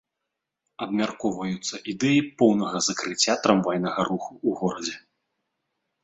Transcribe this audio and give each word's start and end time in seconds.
Абмяркоўваюцца 0.83 1.75
ідэі 1.91 2.21
поўнага 2.41 2.77
закрыцця 2.87 3.35
трамвайнага 3.43 4.01
руху 4.09 4.31
ў 4.31 4.49
горадзе. 4.63 4.95